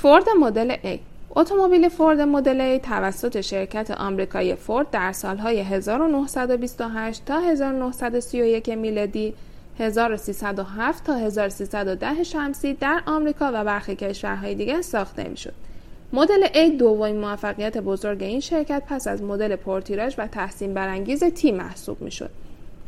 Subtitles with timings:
[0.00, 0.98] فورد مدل A
[1.36, 9.34] اتومبیل فورد مدل A توسط شرکت آمریکایی فورد در سالهای 1928 تا 1931 میلادی
[9.78, 15.54] 1307 تا 1310 شمسی در آمریکا و برخی کشورهای دیگر ساخته می‌شد.
[16.12, 21.52] مدل A دومین موفقیت بزرگ این شرکت پس از مدل پرتیراژ و تحسین برانگیز تی
[21.52, 22.30] محسوب می‌شد.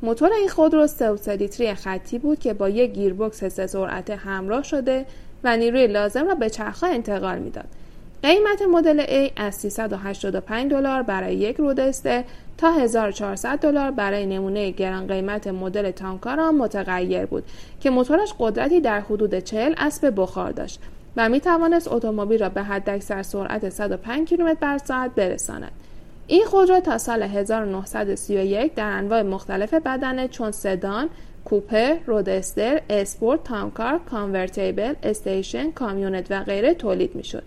[0.02, 5.06] موتور این خودرو 3 لیتری خطی بود که با یک گیربکس سه سرعت همراه شده
[5.44, 7.66] و نیروی لازم را به چرخها انتقال می‌داد.
[8.22, 12.24] قیمت مدل A از 385 دلار برای یک رودستر
[12.58, 17.44] تا 1400 دلار برای نمونه گران قیمت مدل تانکارا متغیر بود
[17.80, 20.80] که موتورش قدرتی در حدود 40 اسب بخار داشت
[21.16, 25.72] و می توانست اتومبیل را به حداکثر سرعت 105 کیلومتر بر ساعت برساند.
[26.30, 31.08] این خودرو تا سال 1931 در انواع مختلف بدنه چون سدان،
[31.44, 37.42] کوپه، رودستر، اسپورت، تانکار، کانورتیبل، استیشن، کامیونت و غیره تولید می شد.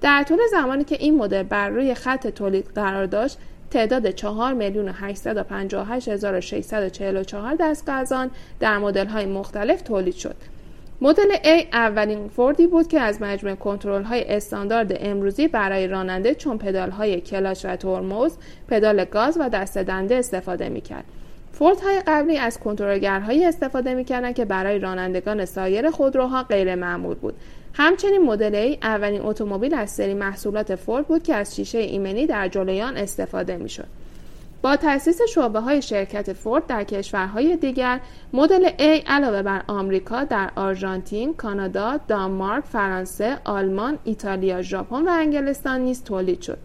[0.00, 3.38] در طول زمانی که این مدل بر روی خط تولید قرار داشت
[3.70, 8.30] تعداد 4 میلیون 858,644 دستگاه از آن
[8.60, 10.36] در مدل های مختلف تولید شد.
[11.00, 16.58] مدل A اولین فوردی بود که از مجموعه کنترل های استاندارد امروزی برای راننده چون
[16.58, 18.36] پدال های کلاچ و ترمز،
[18.68, 21.04] پدال گاز و دست دنده استفاده می کرد.
[21.52, 27.34] فورد های قبلی از کنترلگرهایی استفاده می‌کردند که برای رانندگان سایر خودروها غیر معمول بود
[27.74, 32.48] همچنین مدل A اولین اتومبیل از سری محصولات فورد بود که از شیشه ایمنی در
[32.48, 33.86] جلویان استفاده می‌شد
[34.62, 38.00] با تأسیس شعبه های شرکت فورد در کشورهای دیگر
[38.32, 45.80] مدل A علاوه بر آمریکا در آرژانتین، کانادا، دانمارک، فرانسه، آلمان، ایتالیا، ژاپن و انگلستان
[45.80, 46.58] نیز تولید شد.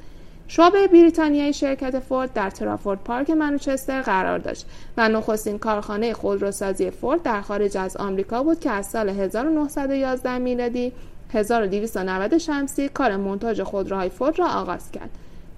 [0.48, 4.66] شعبه بریتانیایی شرکت فورد در ترافورد پارک منچستر قرار داشت
[4.98, 10.94] و نخستین کارخانه خودروسازی فورد در خارج از آمریکا بود که از سال 1911 میلادی
[11.34, 15.10] 1290 شمسی کار منتاج خودروهای فورد را آغاز کرد.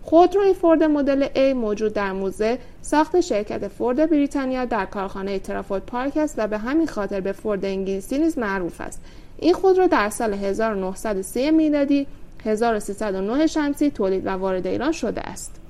[0.06, 6.18] خودروی فورد مدل A موجود در موزه ساخت شرکت فورد بریتانیا در کارخانه ترافورد پارک
[6.18, 9.02] است و به همین خاطر به فورد انگلیسی نیز معروف است.
[9.38, 12.08] این خودرو در سال 1930 میلادی
[12.46, 15.65] 1309 شمسی تولید و وارد ایران شده است.